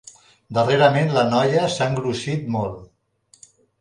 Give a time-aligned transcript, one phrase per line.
[0.57, 3.51] Darrerament la noia s'ha engrossit molt.